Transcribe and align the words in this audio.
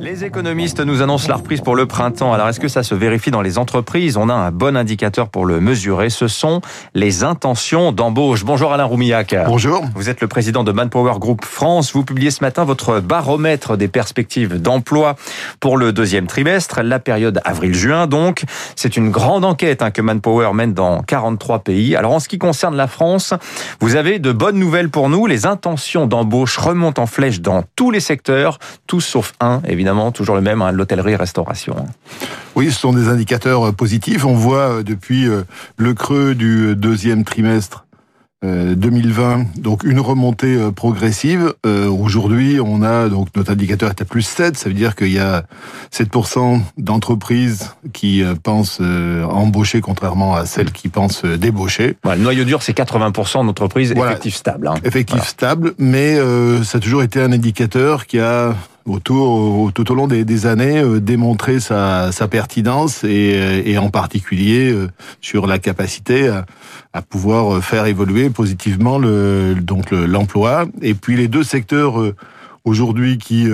Les 0.00 0.24
économistes 0.24 0.80
nous 0.80 1.02
annoncent 1.02 1.28
la 1.28 1.36
reprise 1.36 1.60
pour 1.60 1.76
le 1.76 1.86
printemps. 1.86 2.32
Alors 2.32 2.48
est-ce 2.48 2.58
que 2.58 2.66
ça 2.66 2.82
se 2.82 2.96
vérifie 2.96 3.30
dans 3.30 3.42
les 3.42 3.58
entreprises? 3.58 4.16
On 4.16 4.28
a 4.28 4.34
un 4.34 4.50
bon 4.50 4.76
indicateur 4.76 5.28
pour 5.28 5.46
le 5.46 5.60
mesurer. 5.60 6.10
Ce 6.10 6.26
sont 6.26 6.62
les 6.94 7.22
intentions 7.22 7.92
d'embauche. 7.92 8.44
Bonjour 8.44 8.72
Alain 8.72 8.86
Roumillac. 8.86 9.36
Bonjour. 9.46 9.84
Vous 9.94 10.10
êtes 10.10 10.20
le 10.20 10.26
président 10.26 10.64
de 10.64 10.72
Manpower 10.72 11.20
Group 11.20 11.44
France. 11.44 11.92
Vous 11.92 12.02
publiez 12.02 12.32
ce 12.32 12.42
matin 12.42 12.64
votre 12.64 12.98
baromètre 12.98 13.76
des 13.76 13.86
perspectives 13.86 14.60
d'emploi 14.60 15.14
pour 15.60 15.76
le 15.76 15.92
deuxième 15.92 16.26
trimestre, 16.26 16.82
la 16.82 16.98
période 16.98 17.40
avril-juin 17.44 18.08
donc. 18.08 18.42
C'est 18.74 18.96
une 18.96 19.12
grande 19.12 19.44
enquête 19.44 19.80
hein, 19.80 19.92
que 19.92 20.02
Manpower 20.02 20.54
mène 20.54 20.74
dans 20.74 21.02
43 21.02 21.60
pays. 21.60 21.94
Alors 21.94 22.10
en 22.10 22.18
ce 22.18 22.28
qui 22.28 22.38
concerne 22.38 22.74
la 22.74 22.88
France, 22.88 23.32
vous 23.78 23.94
avez 23.94 24.18
de 24.18 24.32
bonnes 24.32 24.58
nouvelles 24.58 24.90
pour 24.90 25.08
nous. 25.08 25.28
Les 25.28 25.46
intentions 25.46 26.08
d'embauche 26.08 26.58
remontent 26.58 27.00
en 27.00 27.06
flèche 27.06 27.40
dans 27.40 27.62
tous 27.76 27.92
les 27.92 28.00
secteurs, 28.00 28.58
tous 28.88 29.00
sauf 29.00 29.34
un, 29.38 29.62
évidemment 29.68 29.83
évidemment 29.84 30.12
toujours 30.12 30.34
le 30.34 30.40
même, 30.40 30.62
hein, 30.62 30.72
l'hôtellerie-restauration. 30.72 31.76
Oui, 32.56 32.70
ce 32.72 32.80
sont 32.80 32.94
des 32.94 33.08
indicateurs 33.08 33.68
euh, 33.68 33.72
positifs. 33.72 34.24
On 34.24 34.32
voit 34.32 34.78
euh, 34.78 34.82
depuis 34.82 35.28
euh, 35.28 35.42
le 35.76 35.92
creux 35.92 36.34
du 36.34 36.74
deuxième 36.74 37.24
trimestre 37.24 37.82
2020, 38.42 39.56
donc 39.56 39.84
une 39.84 40.00
remontée 40.00 40.58
progressive. 40.76 41.54
Aujourd'hui, 41.64 42.60
on 42.62 42.82
a 42.82 43.08
donc 43.08 43.28
notre 43.36 43.52
indicateur 43.52 43.88
est 43.88 44.02
à 44.02 44.04
plus 44.04 44.20
7, 44.20 44.58
ça 44.58 44.68
veut 44.68 44.74
dire 44.74 44.96
qu'il 44.96 45.12
y 45.12 45.18
a 45.18 45.44
7% 45.94 46.60
d'entreprises 46.76 47.70
qui 47.94 48.22
pensent 48.42 48.82
embaucher 48.82 49.80
contrairement 49.80 50.36
à 50.36 50.44
celles 50.44 50.72
qui 50.72 50.90
pensent 50.90 51.24
débaucher. 51.24 51.96
le 52.04 52.16
noyau 52.16 52.44
dur, 52.44 52.62
c'est 52.62 52.76
80% 52.76 53.46
d'entreprises 53.46 53.92
effectifs 53.92 54.34
stables. 54.34 54.68
Hein. 54.68 54.74
Effectifs 54.84 55.26
stables, 55.26 55.72
mais 55.78 56.18
ça 56.64 56.76
a 56.76 56.80
toujours 56.82 57.02
été 57.02 57.22
un 57.22 57.32
indicateur 57.32 58.04
qui 58.04 58.18
a 58.18 58.54
autour, 58.86 59.72
tout 59.72 59.90
au 59.90 59.94
long 59.94 60.06
des, 60.06 60.46
années, 60.46 60.80
euh, 60.80 61.00
démontrer 61.00 61.60
sa, 61.60 62.10
pertinence 62.30 63.04
et, 63.04 63.34
euh, 63.34 63.62
et, 63.64 63.78
en 63.78 63.90
particulier 63.90 64.70
euh, 64.70 64.88
sur 65.20 65.46
la 65.46 65.58
capacité 65.58 66.28
à, 66.92 67.02
pouvoir 67.02 67.62
faire 67.62 67.86
évoluer 67.86 68.30
positivement 68.30 68.98
le, 68.98 69.56
donc 69.60 69.90
l'emploi. 69.90 70.66
et 70.80 70.94
puis 70.94 71.16
les 71.16 71.26
deux 71.26 71.42
secteurs 71.42 71.96
aujourd'hui 72.64 73.18
qui 73.18 73.48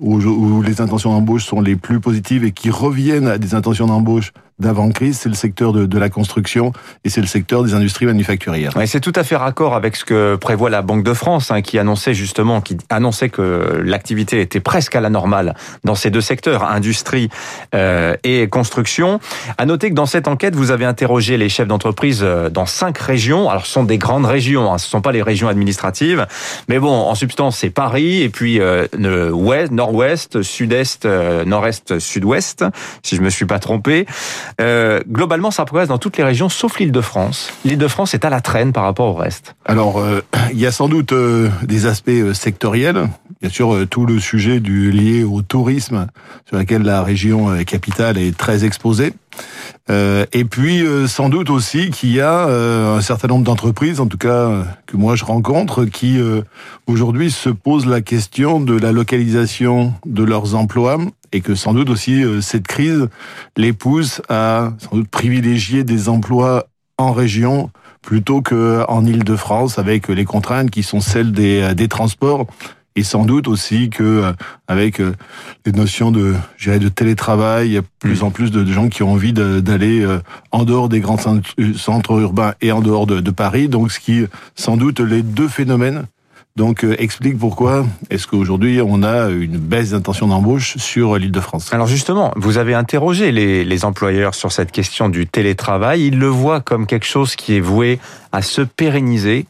où, 0.00 0.62
les 0.62 0.80
intentions 0.80 1.12
d'embauche 1.12 1.44
sont 1.44 1.60
les 1.60 1.76
plus 1.76 2.00
positives 2.00 2.44
et 2.44 2.52
qui 2.52 2.70
reviennent 2.70 3.28
à 3.28 3.38
des 3.38 3.54
intentions 3.54 3.86
d'embauche 3.86 4.32
d'avant-crise, 4.60 5.18
c'est 5.18 5.28
le 5.28 5.34
secteur 5.34 5.72
de, 5.72 5.84
de, 5.84 5.98
la 5.98 6.08
construction 6.08 6.72
et 7.04 7.08
c'est 7.08 7.20
le 7.20 7.26
secteur 7.26 7.64
des 7.64 7.74
industries 7.74 8.06
manufacturières. 8.06 8.76
Ouais, 8.76 8.86
c'est 8.86 9.00
tout 9.00 9.12
à 9.16 9.24
fait 9.24 9.34
raccord 9.34 9.74
avec 9.74 9.96
ce 9.96 10.04
que 10.04 10.36
prévoit 10.36 10.70
la 10.70 10.80
Banque 10.80 11.02
de 11.02 11.12
France, 11.12 11.50
hein, 11.50 11.60
qui 11.60 11.76
annonçait 11.76 12.14
justement, 12.14 12.60
qui 12.60 12.76
annonçait 12.88 13.30
que 13.30 13.82
l'activité 13.84 14.40
était 14.40 14.60
presque 14.60 14.94
à 14.94 15.00
la 15.00 15.10
normale 15.10 15.56
dans 15.82 15.96
ces 15.96 16.10
deux 16.10 16.20
secteurs, 16.20 16.62
industrie 16.62 17.30
euh, 17.74 18.14
et 18.22 18.46
construction. 18.46 19.18
À 19.58 19.66
noter 19.66 19.90
que 19.90 19.94
dans 19.94 20.06
cette 20.06 20.28
enquête, 20.28 20.54
vous 20.54 20.70
avez 20.70 20.84
interrogé 20.84 21.36
les 21.36 21.48
chefs 21.48 21.66
d'entreprise 21.66 22.20
euh, 22.22 22.48
dans 22.48 22.66
cinq 22.66 22.96
régions. 22.98 23.50
Alors, 23.50 23.66
ce 23.66 23.72
sont 23.72 23.84
des 23.84 23.98
grandes 23.98 24.26
régions, 24.26 24.72
hein, 24.72 24.78
ce 24.78 24.86
ne 24.86 24.90
sont 24.90 25.00
pas 25.00 25.12
les 25.12 25.22
régions 25.22 25.48
administratives, 25.48 26.28
mais 26.68 26.78
bon, 26.78 26.92
en 26.92 27.14
substance, 27.16 27.58
c'est 27.58 27.70
Paris 27.70 28.22
et 28.22 28.28
puis 28.28 28.60
euh, 28.60 28.86
le 28.96 29.32
ouest, 29.32 29.72
nord-ouest, 29.84 30.40
sud-est, 30.42 31.04
euh, 31.04 31.44
nord-est, 31.44 31.98
sud-ouest, 31.98 32.64
si 33.02 33.16
je 33.16 33.20
me 33.20 33.28
suis 33.28 33.44
pas 33.44 33.58
trompé. 33.58 34.06
Euh, 34.62 35.00
globalement, 35.06 35.50
ça 35.50 35.66
progresse 35.66 35.88
dans 35.88 35.98
toutes 35.98 36.16
les 36.16 36.24
régions, 36.24 36.48
sauf 36.48 36.78
l'Île-de-France. 36.78 37.52
L'Île-de-France 37.66 38.14
est 38.14 38.24
à 38.24 38.30
la 38.30 38.40
traîne 38.40 38.72
par 38.72 38.84
rapport 38.84 39.08
au 39.08 39.14
reste. 39.14 39.54
Alors, 39.66 39.98
euh, 39.98 40.22
il 40.52 40.58
y 40.58 40.66
a 40.66 40.72
sans 40.72 40.88
doute 40.88 41.12
des 41.62 41.84
aspects 41.84 42.32
sectoriels. 42.32 43.08
Bien 43.42 43.50
sûr, 43.50 43.86
tout 43.90 44.06
le 44.06 44.20
sujet 44.20 44.58
du 44.60 44.90
lié 44.90 45.22
au 45.22 45.42
tourisme, 45.42 46.06
sur 46.48 46.56
lequel 46.56 46.82
la 46.82 47.02
région 47.02 47.62
capitale 47.64 48.16
est 48.16 48.34
très 48.34 48.64
exposée. 48.64 49.12
et 49.90 50.44
puis, 50.44 50.82
sans 51.08 51.28
doute 51.28 51.50
aussi 51.50 51.90
qu'il 51.90 52.12
y 52.12 52.20
a 52.20 52.46
un 52.46 53.00
certain 53.02 53.28
nombre 53.28 53.44
d'entreprises, 53.44 54.00
en 54.00 54.06
tout 54.06 54.16
cas 54.16 54.50
que 54.86 54.96
moi 54.96 55.14
je 55.14 55.24
rencontre, 55.24 55.84
qui 55.84 56.18
aujourd'hui 56.86 57.30
se 57.30 57.50
posent 57.50 57.86
la 57.86 58.00
question 58.00 58.60
de 58.60 58.78
la 58.78 58.92
localisation 58.92 59.73
de 60.06 60.22
leurs 60.22 60.54
emplois 60.54 60.98
et 61.32 61.40
que 61.40 61.54
sans 61.54 61.74
doute 61.74 61.90
aussi 61.90 62.22
euh, 62.22 62.40
cette 62.40 62.66
crise 62.66 63.08
les 63.56 63.72
pousse 63.72 64.22
à 64.28 64.72
sans 64.78 64.96
doute 64.96 65.08
privilégier 65.08 65.84
des 65.84 66.08
emplois 66.08 66.66
en 66.96 67.12
région 67.12 67.70
plutôt 68.02 68.40
qu'en 68.40 69.04
Île-de-France 69.04 69.78
avec 69.78 70.08
les 70.08 70.24
contraintes 70.24 70.70
qui 70.70 70.82
sont 70.82 71.00
celles 71.00 71.32
des, 71.32 71.60
euh, 71.60 71.74
des 71.74 71.88
transports 71.88 72.46
et 72.96 73.02
sans 73.02 73.24
doute 73.24 73.48
aussi 73.48 73.90
que 73.90 74.04
euh, 74.04 74.32
avec 74.68 75.00
les 75.66 75.72
notions 75.72 76.12
de 76.12 76.34
de 76.64 76.88
télétravail, 76.88 77.68
il 77.68 77.72
y 77.72 77.78
a 77.78 77.82
plus 77.98 78.22
mmh. 78.22 78.24
en 78.24 78.30
plus 78.30 78.50
de 78.52 78.64
gens 78.64 78.88
qui 78.88 79.02
ont 79.02 79.12
envie 79.12 79.32
d'aller 79.32 80.06
en 80.52 80.64
dehors 80.64 80.88
des 80.88 81.00
grands 81.00 81.18
centres 81.18 82.20
urbains 82.20 82.54
et 82.60 82.70
en 82.70 82.80
dehors 82.80 83.06
de, 83.06 83.20
de 83.20 83.30
Paris. 83.32 83.68
Donc, 83.68 83.90
ce 83.90 83.98
qui 83.98 84.24
sans 84.54 84.76
doute 84.76 85.00
les 85.00 85.22
deux 85.22 85.48
phénomènes 85.48 86.04
donc 86.56 86.84
euh, 86.84 86.94
explique 86.98 87.36
pourquoi 87.36 87.84
est-ce 88.10 88.28
qu'aujourd'hui 88.28 88.80
on 88.80 89.02
a 89.02 89.28
une 89.28 89.58
baisse 89.58 89.90
d'intention 89.90 90.28
d'embauche 90.28 90.76
sur 90.76 91.16
l'île 91.16 91.32
de 91.32 91.40
France. 91.40 91.72
Alors 91.72 91.88
justement, 91.88 92.32
vous 92.36 92.58
avez 92.58 92.74
interrogé 92.74 93.32
les, 93.32 93.64
les, 93.64 93.84
employeurs 93.84 94.36
sur 94.36 94.52
cette 94.52 94.70
question 94.70 95.08
du 95.08 95.26
télétravail. 95.26 96.06
Ils 96.06 96.18
le 96.18 96.28
voient 96.28 96.60
comme 96.60 96.86
quelque 96.86 97.06
chose 97.06 97.34
qui 97.34 97.56
est 97.56 97.60
voué 97.60 97.98
à 98.30 98.40
se 98.40 98.62
pérenniser. 98.62 99.46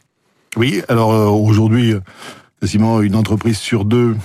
Oui, 0.55 0.81
alors 0.87 1.13
euh, 1.13 1.27
aujourd'hui, 1.27 1.93
quasiment 2.59 3.01
une 3.01 3.15
entreprise 3.15 3.57
sur 3.59 3.85
deux 3.85 4.15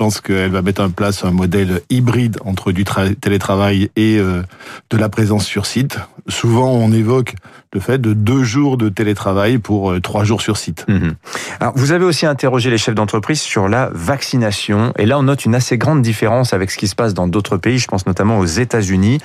pense 0.00 0.22
qu'elle 0.22 0.50
va 0.50 0.62
mettre 0.62 0.82
en 0.82 0.88
place 0.88 1.26
un 1.26 1.30
modèle 1.30 1.82
hybride 1.90 2.38
entre 2.46 2.72
du 2.72 2.84
télétravail 3.20 3.90
et 3.96 4.16
euh, 4.16 4.42
de 4.88 4.96
la 4.96 5.10
présence 5.10 5.44
sur 5.44 5.66
site. 5.66 5.98
Souvent, 6.26 6.70
on 6.70 6.90
évoque 6.90 7.34
le 7.72 7.80
fait 7.80 7.98
de 7.98 8.14
deux 8.14 8.42
jours 8.42 8.76
de 8.76 8.88
télétravail 8.88 9.58
pour 9.58 9.92
euh, 9.92 10.00
trois 10.00 10.24
jours 10.24 10.40
sur 10.40 10.56
site. 10.56 10.84
Mhm. 10.88 11.14
Alors, 11.60 11.72
vous 11.76 11.92
avez 11.92 12.04
aussi 12.04 12.26
interrogé 12.26 12.68
les 12.68 12.78
chefs 12.78 12.96
d'entreprise 12.96 13.40
sur 13.40 13.68
la 13.68 13.90
vaccination. 13.92 14.92
Et 14.98 15.06
là, 15.06 15.18
on 15.20 15.22
note 15.22 15.44
une 15.44 15.54
assez 15.54 15.78
grande 15.78 16.02
différence 16.02 16.52
avec 16.52 16.72
ce 16.72 16.78
qui 16.78 16.88
se 16.88 16.96
passe 16.96 17.14
dans 17.14 17.28
d'autres 17.28 17.56
pays. 17.58 17.78
Je 17.78 17.86
pense 17.86 18.06
notamment 18.06 18.38
aux 18.40 18.46
États-Unis. 18.46 19.18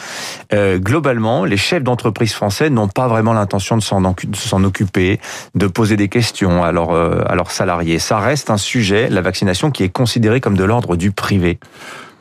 Euh, 0.54 0.78
globalement, 0.78 1.44
les 1.44 1.58
chefs 1.58 1.82
d'entreprise 1.82 2.34
français 2.34 2.70
n'ont 2.70 2.88
pas 2.88 3.08
vraiment 3.08 3.34
l'intention 3.34 3.78
de 3.78 3.82
s'en 3.82 4.64
occuper, 4.64 5.20
de 5.56 5.66
poser 5.66 5.98
des 5.98 6.08
questions 6.08 6.64
à 6.64 6.72
leurs, 6.72 6.92
euh, 6.92 7.24
à 7.26 7.34
leurs 7.34 7.50
salariés. 7.50 7.98
Ça 7.98 8.20
reste 8.20 8.52
un 8.52 8.58
sujet, 8.58 9.10
la 9.10 9.22
vaccination, 9.22 9.72
qui 9.72 9.82
est 9.82 9.90
considéré 9.90 10.40
comme 10.40 10.56
de 10.56 10.64
l'ordre 10.64 10.96
du 10.96 11.12
privé. 11.12 11.58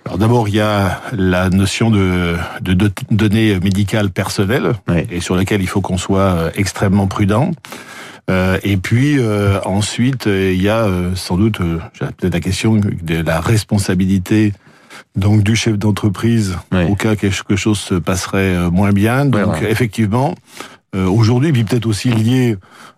Alors 0.06 0.18
d'abord, 0.18 0.48
il 0.48 0.56
y 0.56 0.60
a 0.60 1.00
la 1.12 1.48
notion 1.48 1.90
de, 1.90 2.36
de, 2.60 2.90
données 3.10 3.58
médicales 3.60 4.10
personnelles 4.10 4.72
et 5.10 5.20
sur 5.20 5.34
laquelle 5.34 5.62
il 5.62 5.66
faut 5.66 5.80
qu'on 5.80 5.96
soit 5.96 6.20
euh, 6.20 6.50
extrêmement 6.56 7.06
prudent. 7.06 7.52
Euh, 8.30 8.58
et 8.62 8.76
puis 8.76 9.18
euh, 9.18 9.60
ensuite, 9.64 10.26
il 10.26 10.60
y 10.60 10.68
a 10.68 10.86
sans 11.14 11.36
doute 11.36 11.58
peut-être 11.58 12.34
la 12.34 12.40
question 12.40 12.76
de 12.76 13.22
la 13.22 13.40
responsabilité 13.40 14.52
donc 15.16 15.42
du 15.42 15.56
chef 15.56 15.76
d'entreprise 15.76 16.56
au 16.88 16.94
cas 16.94 17.16
quelque 17.16 17.56
chose 17.56 17.78
se 17.78 17.94
passerait 17.94 18.70
moins 18.70 18.92
bien. 18.92 19.24
Donc 19.24 19.62
effectivement, 19.62 20.34
aujourd'hui, 20.94 21.52
puis 21.52 21.64
peut-être 21.64 21.86
aussi 21.86 22.10
lié 22.10 22.56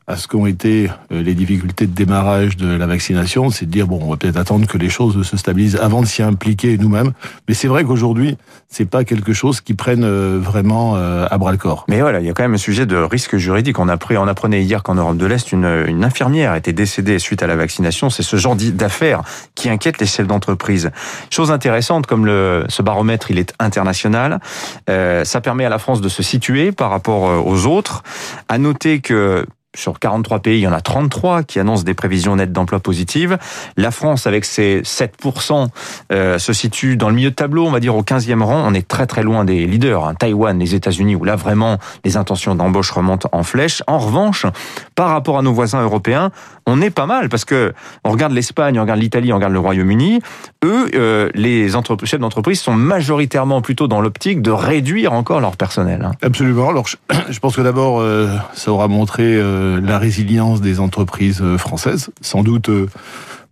à 0.09 0.17
ce 0.17 0.29
qu'ont 0.29 0.47
été 0.47 0.89
euh, 1.11 1.21
les 1.21 1.35
difficultés 1.35 1.87
de 1.87 1.93
démarrage 1.93 2.57
de 2.57 2.69
la 2.69 2.87
vaccination, 2.87 3.51
c'est 3.51 3.67
de 3.67 3.71
dire 3.73 3.89
bon, 3.89 3.99
on 4.03 4.11
va 4.11 4.17
peut-être 4.17 4.37
attendre 4.37 4.67
que 4.67 4.79
les 4.79 4.89
choses 4.89 5.27
se 5.27 5.37
stabilisent 5.37 5.77
avant 5.77 6.01
de 6.01 6.07
s'y 6.07 6.23
impliquer 6.23 6.79
nous-mêmes. 6.79 7.13
Mais 7.49 7.55
c'est 7.55 7.67
vrai 7.67 7.83
qu'aujourd'hui, 7.83 8.37
c'est 8.69 8.85
pas 8.85 9.05
quelque 9.05 9.33
chose 9.33 9.61
qui 9.61 9.75
prenne 9.75 10.05
euh, 10.05 10.39
vraiment 10.41 10.95
euh, 10.95 11.27
à 11.29 11.39
bras 11.39 11.51
le 11.51 11.59
corps. 11.59 11.85
Mais 11.89 12.01
voilà, 12.01 12.21
il 12.21 12.27
y 12.27 12.31
a 12.31 12.35
quand 12.35 12.45
même 12.45 12.55
un 12.55 12.59
sujet 12.59 12.87
de 12.87 12.97
risque 12.97 13.37
juridique. 13.37 13.81
On, 13.81 13.89
apprenait 13.89 14.63
hier 14.63 14.83
qu'en 14.85 14.95
Europe 14.95 15.17
de 15.17 15.27
l'Est, 15.27 15.51
une, 15.51 15.85
une 15.89 16.05
infirmière 16.05 16.55
été 16.55 16.73
décédée 16.73 17.19
suite 17.19 17.43
à 17.43 17.49
la 17.49 17.57
vaccination. 17.57 18.09
C'est 18.09 18.23
ce 18.23 18.37
genre 18.37 18.55
d'affaires 18.57 19.23
qui 19.57 19.69
inquiète 19.69 19.99
les 19.99 20.07
chefs 20.07 20.27
d'entreprise. 20.27 20.91
Chose 21.31 21.51
intéressante, 21.51 22.07
comme 22.07 22.27
ce 22.27 22.83
baromètre, 22.83 23.31
il 23.31 23.39
est 23.39 23.55
international, 23.59 24.41
ça 24.89 25.41
permet 25.41 25.65
à 25.65 25.69
la 25.69 25.79
France 25.79 26.01
de 26.01 26.09
se 26.09 26.23
situer 26.23 26.73
par 26.73 26.91
rapport 26.91 27.47
aux 27.47 27.67
autres. 27.67 28.03
À 28.49 28.59
noter 28.59 29.01
que 29.01 29.47
sur 29.77 29.99
43 29.99 30.41
pays, 30.41 30.59
il 30.59 30.63
y 30.63 30.67
en 30.67 30.73
a 30.73 30.81
33 30.81 31.43
qui 31.43 31.61
annoncent 31.61 31.85
des 31.85 31.95
prévisions 31.95 32.37
nettes 32.37 32.53
d'emploi 32.53 32.81
positives. 32.81 33.39
La 33.77 33.91
France, 33.91 34.27
avec 34.27 34.45
ses 34.45 34.83
7%, 34.83 35.69
euh, 36.13 36.39
se 36.39 36.53
situe 36.53 36.97
dans 36.97 37.09
le 37.09 37.15
milieu 37.15 37.31
de 37.31 37.35
tableau, 37.35 37.67
on 37.67 37.71
va 37.71 37.81
dire 37.81 37.97
au 37.97 38.03
15e 38.03 38.43
rang. 38.43 38.65
On 38.67 38.75
est 38.75 38.87
très 38.87 39.07
très 39.07 39.23
loin 39.23 39.45
des 39.45 39.67
leaders, 39.67 40.05
hein. 40.05 40.15
Taïwan, 40.15 40.59
les 40.59 40.75
États-Unis, 40.75 41.15
où 41.15 41.25
là 41.25 41.37
vraiment 41.37 41.79
les 42.05 42.17
intentions 42.17 42.55
d'embauche 42.55 42.91
remontent 42.91 43.29
en 43.33 43.43
flèche. 43.43 43.83
En 43.87 43.99
revanche, 43.99 44.47
par 44.95 45.11
rapport 45.11 45.39
à 45.39 45.43
nos 45.43 45.53
voisins 45.53 45.83
européens, 45.83 46.31
on 46.67 46.81
est 46.81 46.91
pas 46.91 47.07
mal 47.07 47.29
parce 47.29 47.45
que 47.45 47.73
on 48.05 48.11
regarde 48.11 48.33
l'Espagne, 48.33 48.79
on 48.79 48.83
regarde 48.83 49.01
l'Italie, 49.01 49.33
on 49.33 49.37
regarde 49.37 49.53
le 49.53 49.59
Royaume-Uni. 49.59 50.21
Eux, 50.65 50.91
euh, 50.95 51.31
les 51.35 51.69
chefs 52.05 52.21
d'entreprise 52.21 52.61
sont 52.61 52.75
majoritairement 52.75 53.61
plutôt 53.61 53.89
dans 53.89 54.01
l'optique 54.01 54.43
de 54.43 54.51
réduire 54.51 55.13
encore 55.13 55.41
leur 55.41 55.57
personnel. 55.57 56.03
Hein. 56.05 56.13
Absolument. 56.23 56.69
Alors, 56.69 56.87
je, 56.87 56.97
pense 57.41 57.57
que 57.57 57.63
d'abord, 57.63 58.01
euh, 58.01 58.29
ça 58.55 58.73
aura 58.73 58.89
montré 58.89 59.23
euh, 59.25 59.66
la 59.83 59.99
résilience 59.99 60.61
des 60.61 60.81
entreprises 60.81 61.43
françaises. 61.57 62.11
Sans 62.21 62.43
doute 62.43 62.71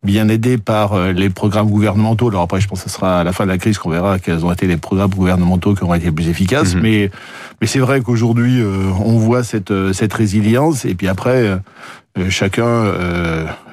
bien 0.02 0.28
aidé 0.28 0.58
par 0.58 1.12
les 1.12 1.31
programmes 1.31 1.70
gouvernementaux. 1.70 2.28
Alors 2.28 2.43
après, 2.43 2.61
je 2.61 2.69
pense 2.69 2.84
que 2.84 2.90
ce 2.90 2.94
sera 2.94 3.20
à 3.20 3.25
la 3.25 3.32
fin 3.32 3.44
de 3.44 3.50
la 3.50 3.56
crise 3.56 3.78
qu'on 3.78 3.88
verra 3.88 4.19
quels 4.19 4.44
ont 4.44 4.52
été 4.52 4.66
les 4.66 4.76
programmes 4.76 5.14
gouvernementaux 5.14 5.75
qui 5.75 5.82
ont 5.82 5.94
été 5.94 6.06
les 6.06 6.12
plus 6.12 6.28
efficaces. 6.28 6.75
Mhm. 6.75 6.82
Mais, 6.82 7.11
mais 7.61 7.66
c'est 7.66 7.78
vrai 7.78 8.02
qu'aujourd'hui, 8.02 8.62
on 8.62 9.19
voit 9.19 9.43
cette, 9.43 9.72
cette 9.93 10.12
résilience. 10.12 10.84
Et 10.84 10.94
puis 10.94 11.08
après, 11.08 11.58
chacun 12.28 12.93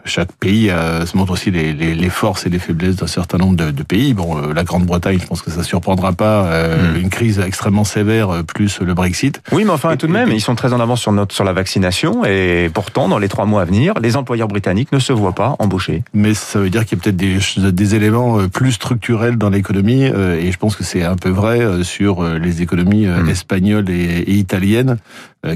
chaque 0.06 0.32
pays 0.34 0.70
euh, 0.70 1.06
se 1.06 1.16
montre 1.18 1.34
aussi 1.34 1.52
les, 1.52 1.74
les, 1.74 1.96
les, 1.96 2.10
forces 2.10 2.46
et 2.46 2.50
les 2.50 2.60
faiblesses 2.60 2.98
d'un 2.98 3.08
certain 3.08 3.38
nombre 3.38 3.56
de, 3.56 3.72
de 3.72 3.84
pays. 3.84 4.14
Bon, 4.14 4.38
euh, 4.38 4.54
la 4.54 4.64
Grande-Bretagne, 4.64 5.20
je 5.20 5.26
pense 5.26 5.42
que 5.42 5.52
ça 5.52 5.64
surprendra 5.64 6.14
pas 6.14 6.46
euh, 6.46 6.94
hmm. 6.94 7.02
une 7.02 7.10
crise 7.10 7.40
extrêmement 7.40 7.84
sévère 7.84 8.44
plus 8.46 8.80
le 8.82 8.94
Brexit. 8.94 9.42
Oui, 9.52 9.64
mais 9.64 9.72
enfin 9.72 9.96
tout 9.98 10.08
de 10.08 10.12
même, 10.12 10.32
ils 10.32 10.42
sont 10.42 10.56
très 10.56 10.74
en 10.74 10.80
avance 10.80 11.02
sur 11.02 11.12
notre 11.12 11.34
sur 11.34 11.44
la 11.44 11.54
vaccination 11.54 12.26
et 12.26 12.70
pourtant 12.74 13.08
dans 13.08 13.20
les 13.20 13.30
trois 13.30 13.46
mois 13.46 13.62
à 13.62 13.66
venir, 13.66 13.94
les 14.02 14.16
employeurs 14.18 14.48
britanniques 14.48 14.92
ne 14.92 15.00
se 15.00 15.14
voient 15.14 15.36
pas 15.36 15.56
embauchés. 15.60 16.04
Mais 16.14 16.34
ça 16.34 16.60
veut 16.60 16.70
dire 16.70 16.86
qu'il 16.86 16.98
y 16.98 17.02
a 17.02 17.04
peut-être 17.04 17.18
des, 17.18 17.72
des 17.72 17.96
éléments 17.96 18.48
plus 18.48 18.74
structurels 18.74 19.38
dans 19.38 19.50
l'économie 19.50 20.04
et 20.04 20.52
je 20.52 20.58
pense 20.58 20.76
que 20.76 20.84
c'est 20.84 21.04
un 21.04 21.16
peu 21.16 21.30
vrai 21.30 21.84
sur 21.84 22.24
les 22.24 22.62
économies 22.62 23.08
hmm. 23.08 23.30
espagnoles 23.30 23.90
et, 23.90 24.20
et 24.20 24.34
italiennes 24.34 24.98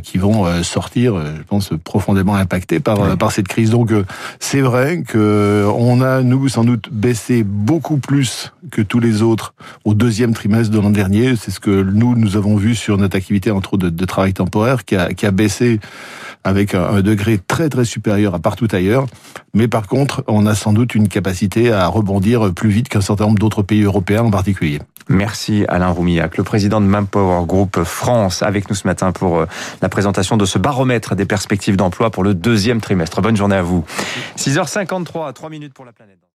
qui 0.02 0.18
vont 0.18 0.64
sortir, 0.64 1.16
je 1.38 1.44
pense, 1.44 1.70
profondément 1.84 2.36
impactées 2.36 2.75
par 2.80 3.18
par 3.18 3.32
cette 3.32 3.48
crise. 3.48 3.70
Donc 3.70 3.92
c'est 4.40 4.62
vrai 4.62 5.04
que 5.08 5.66
on 5.76 6.02
a 6.02 6.22
nous 6.22 6.50
sans 6.50 6.64
doute 6.64 6.90
baissé 6.92 7.44
beaucoup 7.44 7.98
plus 7.98 8.54
que 8.72 8.82
tous 8.82 9.00
les 9.00 9.22
autres 9.22 9.54
au 9.84 9.94
deuxième 9.94 10.34
trimestre 10.34 10.74
de 10.74 10.80
l'an 10.80 10.90
dernier. 10.90 11.36
C'est 11.36 11.52
ce 11.52 11.60
que 11.60 11.84
nous 11.84 12.16
nous 12.16 12.38
avons 12.38 12.56
vu 12.56 12.76
sur 12.76 12.98
notre 12.98 13.16
activité 13.16 13.52
entre 13.52 13.76
autres 13.76 13.90
de, 13.90 14.06
travail 14.06 14.34
temporaire 14.34 14.86
qui 14.86 14.96
a, 14.96 15.32
baissé 15.32 15.80
avec 16.44 16.76
un, 16.76 17.02
degré 17.02 17.40
très 17.40 17.70
très 17.70 17.86
supérieur 17.86 18.36
à 18.36 18.40
partout 18.40 18.68
ailleurs. 18.72 19.08
Mais 19.54 19.68
par 19.68 19.88
contre, 19.88 20.24
on 20.28 20.46
a 20.46 20.56
sans 20.56 20.74
doute 20.74 20.96
une 20.96 21.08
capacité 21.08 21.72
à 21.72 21.88
rebondir 21.88 22.54
plus 22.54 22.70
vite 22.70 22.90
qu'un 22.90 23.02
certain 23.02 23.26
nombre 23.26 23.40
d'autres 23.40 23.64
pays 23.64 23.84
européens 23.84 24.24
en 24.24 24.32
particulier. 24.32 24.80
Merci 25.08 25.66
Alain 25.68 25.90
Roumillac, 25.90 26.36
le 26.36 26.44
président 26.44 26.82
de 26.82 26.88
Manpower 26.88 27.46
Group 27.46 27.84
France, 27.84 28.42
avec 28.42 28.70
nous 28.70 28.76
ce 28.76 28.88
matin 28.88 29.12
pour 29.12 29.38
euh, 29.38 29.46
la 29.84 29.90
présentation 29.90 30.36
de 30.36 30.46
ce 30.46 30.58
baromètre 30.58 31.16
des 31.16 31.26
perspectives 31.26 31.78
d'emploi 31.78 32.10
pour 32.10 32.24
le 32.24 32.34
deuxième 32.66 32.82
trimestre. 32.82 33.22
Bonne 33.22 33.38
journée 33.38 33.58
à 33.58 33.62
vous. 33.62 33.86
6h53, 34.38 35.34
3 35.34 35.50
minutes 35.52 35.76
pour 35.76 35.86
la 35.86 35.94
planète. 35.94 36.18